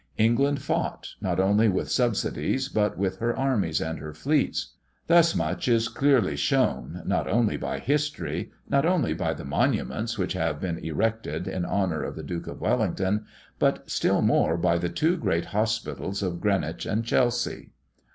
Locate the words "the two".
14.79-15.17